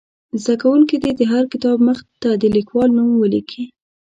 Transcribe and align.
زده 0.41 0.55
کوونکي 0.61 0.95
دې 1.03 1.11
د 1.15 1.21
هر 1.31 1.43
کتاب 1.53 1.77
مخ 1.87 1.99
ته 2.21 2.29
د 2.41 2.43
لیکوال 2.55 2.89
نوم 2.97 3.09
ولیکي. 3.17 3.63